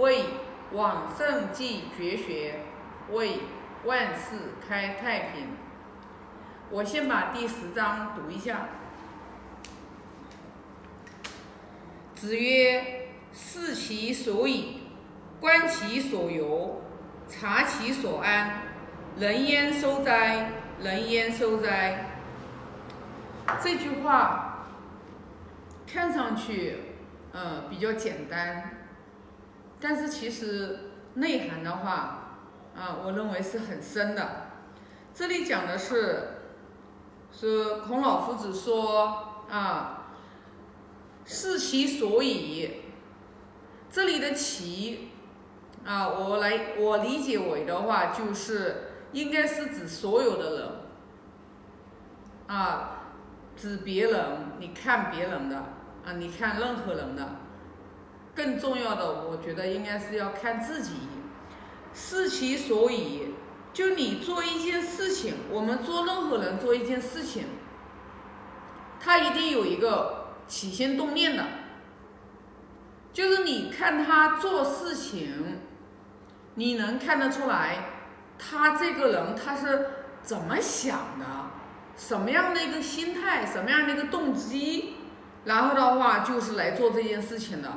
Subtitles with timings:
[0.00, 0.24] 为
[0.72, 2.60] 往圣继绝学，
[3.10, 3.40] 为
[3.84, 5.48] 万世开太平。
[6.70, 8.68] 我先把第十章读一下。
[12.14, 14.84] 子曰：“视其所以，
[15.38, 16.82] 观其所由，
[17.28, 18.62] 察其所安。
[19.18, 20.50] 人焉收哉？
[20.80, 22.06] 人焉收哉？”
[23.62, 24.66] 这句话
[25.86, 26.78] 看上去，
[27.32, 28.79] 呃，比较简单，
[29.80, 32.38] 但是其实内涵的话，
[32.76, 34.46] 啊，我认为是很深的。
[35.14, 36.28] 这里讲的是，
[37.32, 39.96] 是孔老夫子说啊。
[41.32, 42.82] 视其所以，
[43.88, 45.10] 这里的其
[45.84, 50.68] 啊，我来我理解为的话，就是应该是指所有的人
[52.48, 53.02] 啊，
[53.56, 54.24] 指别人，
[54.58, 55.56] 你看别人的
[56.04, 57.36] 啊，你看任何人的，
[58.40, 60.92] 更重要的，我觉得应该是要看自己。
[61.92, 63.34] 视其所以，
[63.72, 67.44] 就你做一件事情，我们做任何人做一件事情，
[68.98, 70.18] 他一定有一个。
[70.50, 71.44] 起心动念的，
[73.12, 75.60] 就是你看他做事情，
[76.56, 77.84] 你能看得出来，
[78.36, 79.86] 他这个人他是
[80.22, 81.24] 怎么想的，
[81.96, 84.96] 什么样的一个心态，什么样的一个动机，
[85.44, 87.70] 然后的话就是来做这件事情的。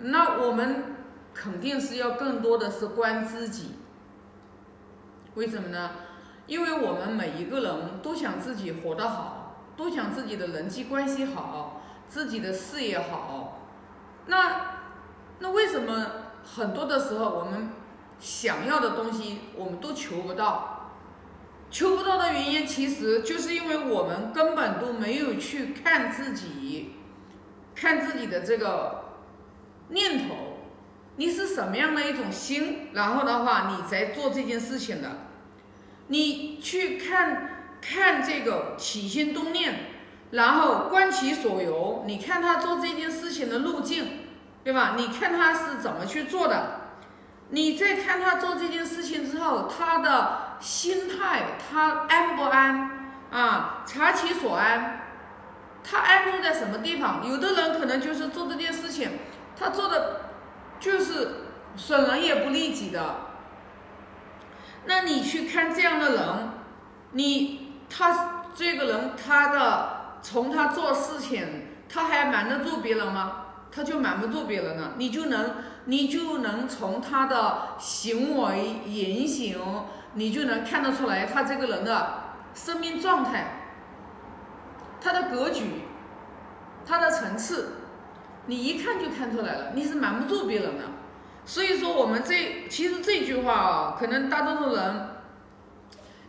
[0.00, 0.96] 那我们
[1.34, 3.76] 肯定是要更多的是观自己，
[5.34, 5.90] 为什么呢？
[6.46, 9.34] 因为我们每一个人都想自己活得好。
[9.78, 13.60] 都想自己的人际关系好，自己的事业好，
[14.26, 14.60] 那
[15.38, 16.04] 那为什么
[16.42, 17.70] 很多的时候我们
[18.18, 20.94] 想要的东西我们都求不到？
[21.70, 26.94] 求不到的原因其实就是因为我们根本都没有去看自己，
[27.72, 28.97] 看自己的这个
[29.88, 30.58] 念头，
[31.16, 35.26] 你是什么样的一种心，然后的话你才做这件事情的，
[36.08, 37.54] 你去看。
[37.80, 39.72] 看这个起心动念，
[40.32, 44.24] 然后观其所由，你看他做这件事情的路径，
[44.64, 44.94] 对吧？
[44.96, 46.90] 你看他是怎么去做的，
[47.50, 52.90] 你再看他做这件事情之后，他的心态，他安不安
[53.30, 53.84] 啊？
[53.86, 55.02] 察其所安，
[55.84, 57.24] 他安住在什么地方？
[57.24, 59.08] 有的人可能就是做这件事情，
[59.58, 60.20] 他做的
[60.78, 61.30] 就是
[61.76, 63.16] 损人也不利己的。
[64.84, 66.48] 那你去看这样的人，
[67.12, 67.66] 你。
[67.90, 73.46] 他这个人，他的从他做事情，他还瞒得住别人吗？
[73.72, 74.92] 他就瞒不住别人了。
[74.98, 75.54] 你就能，
[75.86, 79.58] 你就能从他的行为言行，
[80.12, 83.70] 你就能看得出来他这个人的生命状态，
[85.00, 85.84] 他的格局，
[86.86, 87.77] 他的层次，
[88.48, 89.72] 你一看就看出来了。
[89.74, 90.84] 你是瞒不住别人的。
[91.44, 95.10] 所以说，我们这其实这句话啊，可能大多数人。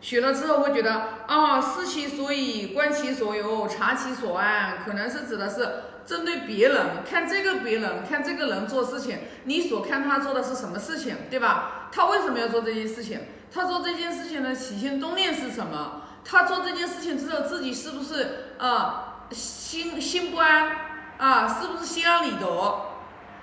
[0.02, 0.94] 学了之后会觉得
[1.28, 5.68] 啊，视其所以，观其所由，察其所安，可能是指的是
[6.06, 11.90] 针对别人，看这个别人，看这个人做事情，你所看他做的是什么事情，对吧？
[11.92, 13.20] 他为什么要做这件事情？
[13.52, 16.04] 他做这件事情的起心动念是什么？
[16.24, 20.89] 他做这件事情之后自己是不是啊心心不安
[21.20, 21.48] 啊？
[21.48, 22.82] 是不是心安理得？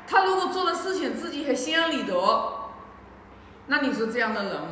[0.09, 2.14] 他如果做的事情自己还心安理得，
[3.69, 4.62] 那你说这样的人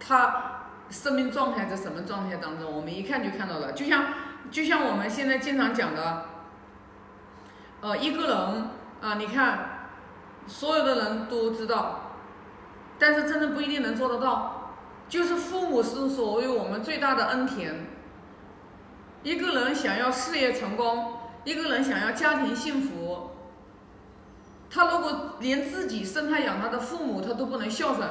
[0.00, 0.48] 他？
[0.90, 2.70] 生命状态在什么状态当中？
[2.70, 4.04] 我们一看就看到了，就像
[4.50, 6.26] 就像我们现在经常讲的，
[7.80, 9.88] 呃，一个人啊，你看，
[10.46, 12.12] 所有的人都知道，
[12.98, 14.74] 但是真的不一定能做得到。
[15.08, 17.86] 就是父母是所谓我们最大的恩田。
[19.22, 23.30] 一个人想要事业成功，一个人想要家庭幸福，
[24.70, 28.08] 他如果连自己生他养他的父母他都不能孝顺，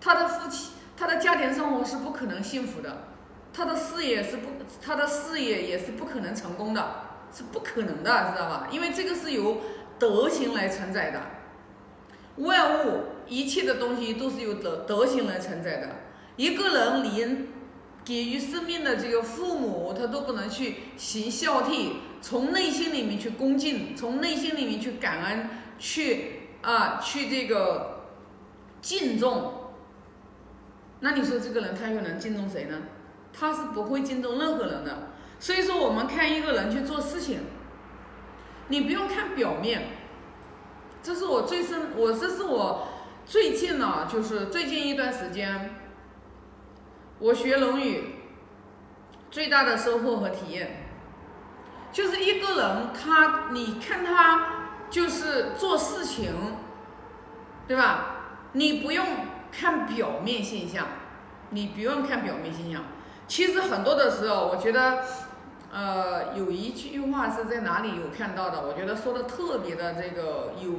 [0.00, 0.70] 他的夫妻。
[0.98, 3.08] 他的家庭生活是不可能幸福的，
[3.52, 4.48] 他的事业是不，
[4.80, 6.82] 他的事业也是不可能成功的，
[7.30, 8.68] 是不可能的，知道吧？
[8.70, 9.58] 因为这个是由
[9.98, 11.20] 德行来承载的，
[12.36, 15.88] 万物一切的东西都是由德德行来承载的。
[16.36, 17.48] 一个人连
[18.02, 21.96] 给予生命的这个父母，他都不能去行孝悌，
[22.28, 28.00] 从内心里面去恭敬，从内心里面去感恩，去啊，去这个
[28.80, 29.70] 敬重。
[30.98, 32.82] 那你说这个人他又能敬重谁呢？
[33.32, 35.10] 他是不会敬重任何人的。
[35.38, 37.42] 所以说，我们看一个人去做事情，
[38.66, 39.82] 你不用看表面。
[41.00, 42.88] 这是我最深，我这是我
[43.24, 45.76] 最近呢，就是最近一段时间，
[47.20, 47.98] 我学《论语》
[49.30, 50.85] 最大的收获和体验，
[51.96, 54.48] 就是一个人他，你看他
[54.90, 56.30] 就是做事情，
[57.66, 58.16] 对吧？
[58.52, 59.06] 你不用
[59.50, 60.88] 看表面现象，
[61.48, 62.82] 你不用看表面现象。
[63.26, 65.04] 其实很多的时候，我觉得，
[65.72, 68.66] 呃，有一句话是在哪里有看到的？
[68.66, 70.72] 我觉得说的特别的这个有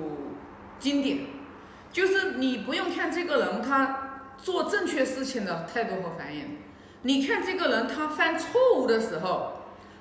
[0.78, 1.25] 经典，
[1.92, 6.60] 就是你不用看这个人他做正确事情的态度和反应，
[7.02, 9.54] 你看这个人他犯错误的时候。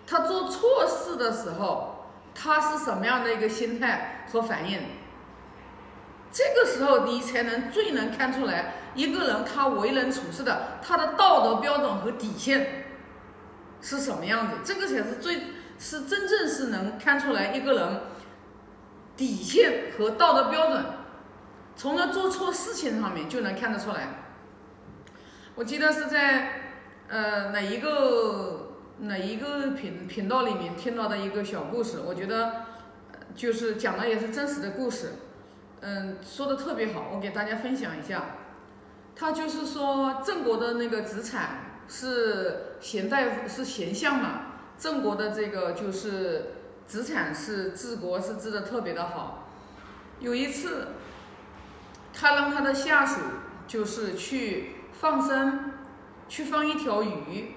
[0.07, 4.81] 他做错事的时候，他是什么样的一个心态和反应？
[6.31, 12.85] 这个时候你才能最能看出来一个人他为人处事的他的道德标准和底线
[13.81, 14.59] 是什么样子。
[14.63, 15.41] 这个才是最
[15.79, 18.01] 是真正是能看出来一个人
[19.17, 20.85] 底线和道德标准，
[21.75, 24.09] 从他做错事情上面就能看得出来。
[25.55, 26.53] 我记得是在
[27.09, 28.66] 呃哪一个？
[28.99, 32.63] 哪一个频频道里面听到的一个小故事，我觉得
[33.35, 35.13] 就是讲的也是真实的故事，
[35.81, 38.25] 嗯，说的特别好，我给大家分享一下。
[39.15, 44.41] 他就是说郑国的那个子产是贤大夫，是贤相嘛，
[44.79, 46.53] 郑国的这个就是
[46.87, 49.51] 子产是治国是治的特别的好。
[50.21, 50.89] 有一次，
[52.15, 53.21] 他让他的下属
[53.67, 55.73] 就是去放生，
[56.29, 57.56] 去放一条鱼。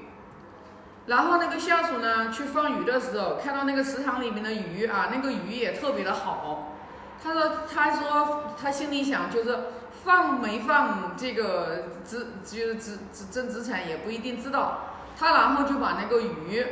[1.10, 6.76] 然后那个下属呢，去放鱼的时候，看到那个池塘里面的鱼啊，那个鱼也特别的好。
[7.22, 9.58] 他说，他说他心里想，就是
[10.06, 14.82] 放没放这个资，就是资资增资产也不一定知道。
[15.18, 16.64] 他然后就把那个鱼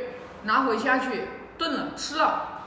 [0.44, 1.24] 拿回下去
[1.58, 2.62] 炖了吃了。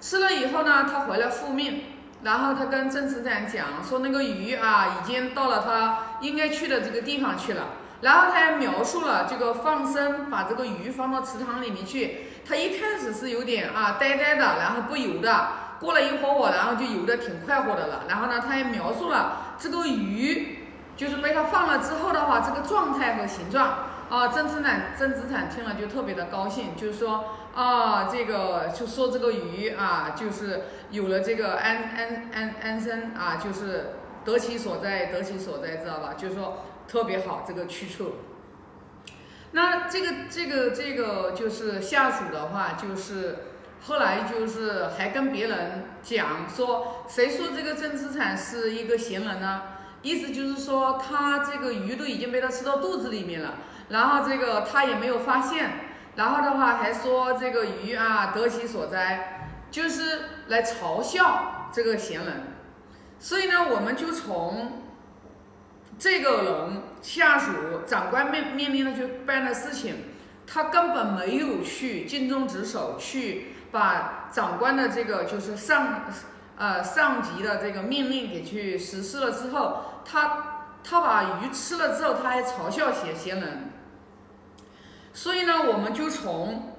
[0.00, 1.82] 吃了以后呢，他回来复命，
[2.22, 7.66] 然后他跟郑资产讲说，那个鱼啊，已经到了他应该去的这个地方去了。
[8.00, 12.26] 然后他还描述了这个放生，把这个鱼放到池塘里面去。
[12.48, 15.48] 他一开始是有点啊呆呆的，然后不游的。
[15.78, 18.04] 过了一会儿，然后就游的挺快活的了。
[18.08, 20.58] 然后呢，他还描述了这个鱼，
[20.94, 23.86] 就是被他放了之后的话，这个状态和形状。
[24.10, 27.24] 啊，曾资产曾资产听了就特别的高兴，就是说
[27.54, 33.92] 啊，这个就说这个鱼啊，就是有了这个安安安安生啊，就是
[34.24, 36.14] 得其所在，得其所在，知道吧？
[36.16, 36.64] 就是说。
[36.90, 38.14] 特别好，这个去处。
[39.52, 43.36] 那这个这个这个就是下属的话，就是
[43.80, 49.62] 后来就是还跟别人讲说，谁说这个郑资产是一个闲人呢？
[50.02, 53.54] 意思就是说，他这个鱼都已经被他吃到肚子里面了，
[53.90, 55.70] 然后这个他也没有发现，
[56.16, 62.42] 然后的话还说这个鱼啊得其所哉，就是来嘲笑这个闲人。
[63.20, 64.79] 所以呢，我们就从。
[66.00, 67.52] 这个人下属
[67.86, 69.96] 长官命命令他去办的事情，
[70.46, 76.06] 他根本没有去尽忠职守，去把长官的这个就是上
[76.56, 83.70] 呃上级的这个命令给去实施了之后，他他把鱼吃了之后，他还嘲笑贤贤人。
[85.12, 86.76] 所以呢，我们就从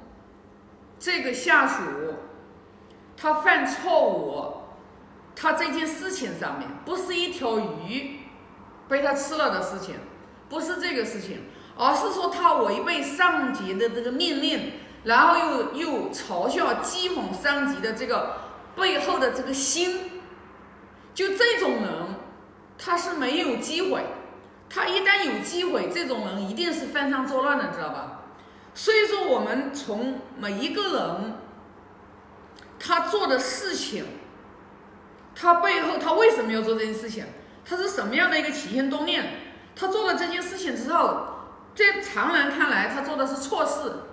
[0.97, 1.83] 这个下属
[3.15, 4.63] 他犯错误，
[5.35, 8.20] 他这件事情上面，不是一条鱼。
[8.91, 9.95] 被他吃了的事情，
[10.49, 11.43] 不是这个事情，
[11.77, 14.73] 而是说他违背上级的这个命令，
[15.05, 18.35] 然后又又嘲笑讥讽上级的这个
[18.75, 20.21] 背后的这个心，
[21.13, 21.91] 就这种人，
[22.77, 24.03] 他是没有机会，
[24.69, 28.23] 他一旦有机会，这种人一定是犯上作乱的，知道吧？
[28.73, 31.35] 所以说，我们从每一个人
[32.77, 34.03] 他做的事情，
[35.33, 37.23] 他背后他为什么要做这件事情？
[37.63, 39.23] 他是什么样的一个起心动念？
[39.75, 41.27] 他做了这件事情之后，
[41.73, 44.03] 在常人看来，他做的是错事，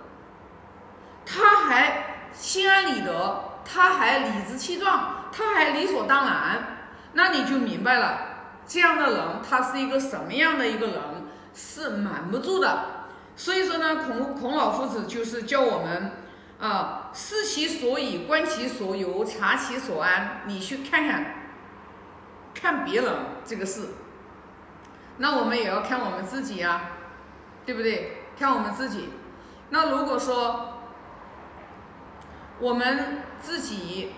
[1.25, 6.77] 他还心安理得，他还理直气壮，他还理所当然，
[7.13, 8.19] 那你就明白了，
[8.65, 10.95] 这样的人他是一个什么样的一个人，
[11.53, 12.85] 是瞒不住的。
[13.35, 16.11] 所以说呢，孔孔老夫子就是教我们
[16.59, 20.41] 啊，视其所以，观其所由，察其所安。
[20.45, 21.35] 你去看看。
[22.61, 23.13] 看别人
[23.45, 23.87] 这个事，
[25.17, 26.81] 那我们也要看我们自己呀，
[27.65, 28.17] 对不对？
[28.37, 29.09] 看我们自己。
[29.69, 30.79] 那如果说
[32.59, 34.11] 我们自己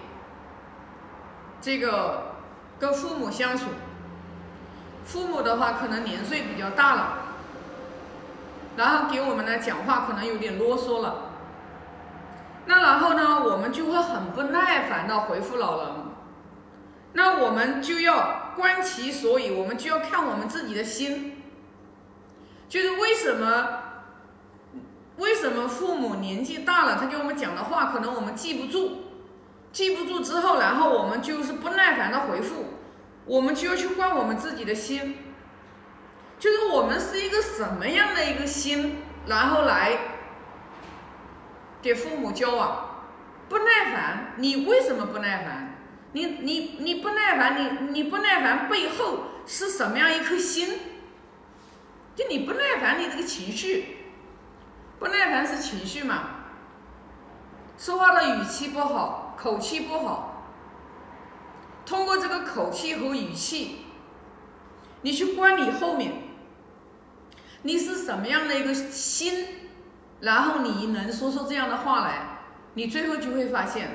[1.59, 2.35] 这个
[2.79, 3.65] 跟父母相处，
[5.05, 7.17] 父母的话可能年岁比较大了，
[8.75, 11.31] 然后给我们呢讲话可能有点啰嗦了，
[12.65, 16.10] 那然后呢，我们就会很不耐烦的回复老人。
[17.13, 21.41] 那我们就要观其所以，我们就要看我们自己的心，
[22.69, 23.67] 就是为什么，
[25.17, 29.03] 为什么父母年纪大了，他给我们讲的话，可能我们记不住，
[29.71, 32.65] 记不住之后，然后我们就是不耐烦的回复，
[33.25, 35.17] 我们就要去观我们自己的心，
[36.39, 39.97] 就是我们是一个什么样的一个心，然后来
[41.81, 42.87] 给父母交往。
[43.49, 45.70] 不耐烦，你为什么不耐烦？
[46.13, 50.77] 你你你不耐烦，你你不耐烦背后是什么样一颗心？
[52.15, 53.97] 就你不耐烦，你这个情绪，
[54.99, 56.23] 不耐烦是情绪嘛？
[57.77, 60.27] 说话的语气不好，口气不好。
[61.85, 63.85] 通过这个口气和语气，
[65.01, 66.13] 你去观你后面，
[67.63, 69.47] 你是什么样的一个心，
[70.19, 72.39] 然后你能说出这样的话来。
[72.73, 73.89] 你最后就会发现，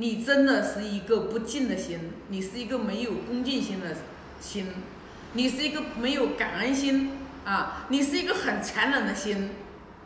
[0.00, 3.94] 你真的是一个不敬的心，你是一个没有恭敬心的
[4.40, 4.66] 心，
[5.34, 9.50] 你是一个没有感恩心啊，你是一个很残忍的心，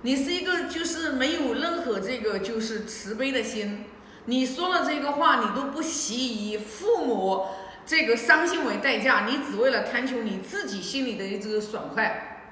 [0.03, 3.85] 你是一个就是没有任何这个就是慈悲的心。
[4.25, 7.47] 你说了这个话，你都不惜以父母
[7.87, 12.49] 这个伤心为代价，你只为了贪求你自己心里的这个爽快。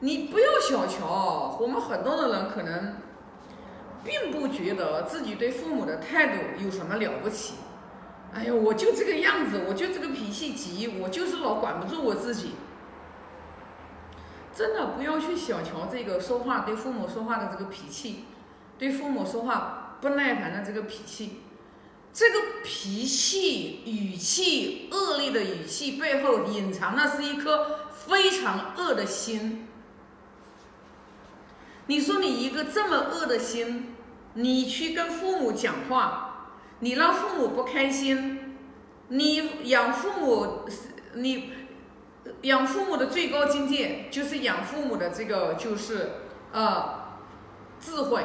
[0.00, 2.96] 你不要小瞧我们很多的人可能。
[4.06, 7.54] 并不觉得自己对父母的态度有什么了不起。
[8.32, 12.52] 哎呀，我就这个样子，我就这个脾气急，我就是老管不住我自己。
[14.54, 18.24] 真的不要去小瞧这个说话对父母说话的这个脾气，
[18.78, 21.40] 对父母说话不耐烦的这个脾气。
[22.12, 29.66] 这个脾气语气恶劣的语气背后隐藏的是一颗非常恶的心。
[31.86, 33.95] 你说你一个这么恶的心。
[34.38, 36.50] 你去跟父母讲话，
[36.80, 38.54] 你让父母不开心，
[39.08, 40.68] 你养父母，
[41.14, 41.52] 你
[42.42, 46.16] 养父母的最高境界就是养父母的这个就是
[46.52, 47.16] 呃
[47.80, 48.24] 智慧，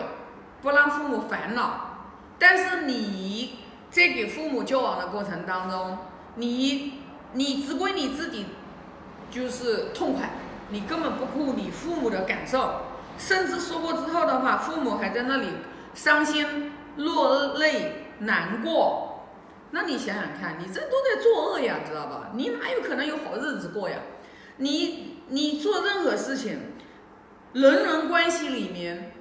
[0.61, 2.09] 不让父母烦恼。
[2.37, 5.97] 但是你在给父母交往的过程当中，
[6.35, 6.95] 你
[7.31, 8.47] 你只归你自己
[9.31, 10.31] 就是痛快，
[10.71, 12.81] 你根本不顾你父母的感受，
[13.17, 15.47] 甚至说过之后的话，父母还在那里。
[15.93, 19.25] 伤心、落泪、难过，
[19.71, 22.31] 那你想想看，你这都在作恶呀，知道吧？
[22.33, 23.97] 你哪有可能有好日子过呀？
[24.57, 26.59] 你你做任何事情，
[27.53, 29.13] 人伦关系里面，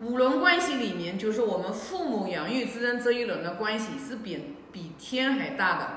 [0.00, 5.88] 五伦关系里面，就是我们父母养育之恩这一轮的关系是比比天还大的。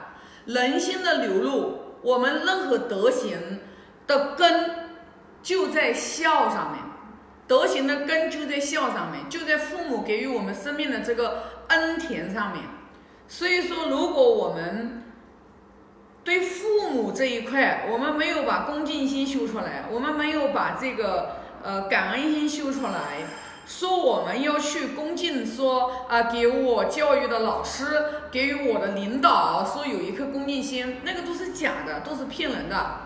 [0.53, 3.59] 人心的流露，我们任何德行
[4.07, 4.89] 的根
[5.43, 6.90] 就在孝上面。
[7.47, 12.63] 德行的根就在孝上面，就在父母给予我们生命的这个恩田上面。
[13.27, 15.03] 所以说，如果我们
[16.23, 23.25] 对父母这一块，我们没有把恭敬心修出来，我们没有把这个呃感恩心修出来，
[23.65, 27.85] 说我们要去恭敬，说啊给我教育的老师，
[28.31, 32.97] 给予我的领导，说有一颗恭敬心，那个都是假的，都是骗人的。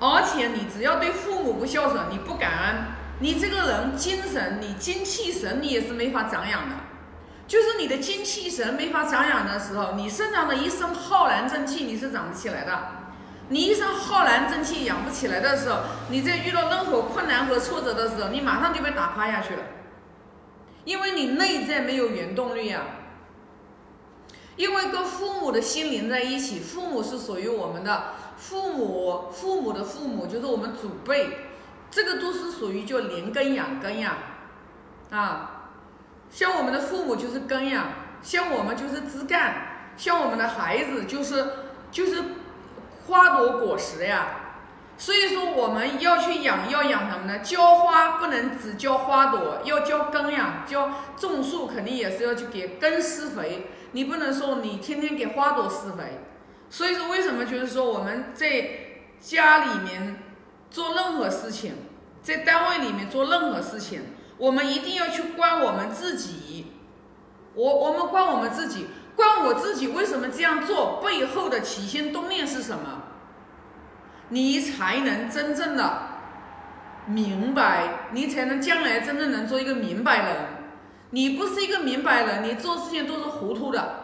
[0.00, 2.99] 而且你只要对父母不孝顺，你不感恩。
[3.20, 6.76] 你这个人精神，你精气神，你也是没法长养的。
[7.46, 12.78] 就是你的精气神没法长养的时候，你身上的一身浩然正气你是长不起来的。
[13.48, 19.62] 你一身浩然正气养不起来的时候，你在遇到任何困难和挫折的时候，你马上就被打趴下去了。
[20.84, 22.84] 因为你内在没有原动力啊。
[24.56, 31.49] 因为跟父母的心连在一起，父母是属于我们的，父母父母的父母就是我们祖辈。
[31.90, 34.16] 这个都是属于叫连根养根呀，
[35.10, 35.70] 啊，
[36.30, 37.88] 像我们的父母就是根呀，
[38.22, 41.44] 像我们就是枝干，像我们的孩子就是
[41.90, 42.22] 就是
[43.06, 44.28] 花朵果实呀。
[44.96, 47.40] 所以说我们要去养，要养什么呢？
[47.40, 50.64] 浇花不能只浇花朵，要浇根呀。
[50.68, 56.20] 浇种树肯定也是要去给根施肥，你不能说你天天给花朵施肥。
[56.68, 58.70] 所以说为什么就是说我们在
[59.20, 60.19] 家里面。
[60.70, 61.74] 做任何事情，
[62.22, 64.02] 在单位里面做任何事情，
[64.38, 66.72] 我们一定要去观我们自己。
[67.54, 68.86] 我我们观我们自己，
[69.16, 73.02] 观我自己为什么这样做，背后的起心动念是什么？
[74.28, 76.02] 你才能真正的
[77.06, 80.36] 明白，你才能将来真正能做一个明白人。
[81.10, 83.99] 你不是一个明白人，你做事情都是糊涂的。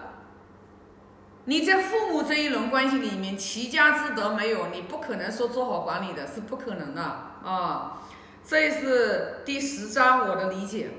[1.49, 8.03] 你在父母这一轮关系里面，齐家之德没有，你不可能说做好管理的，是不可能的啊。
[8.45, 10.91] 这是第十章我的理解，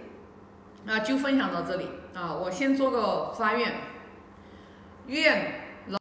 [0.86, 2.34] 啊，就分享到这里啊。
[2.34, 3.76] 我先做个发愿，
[5.08, 5.67] 愿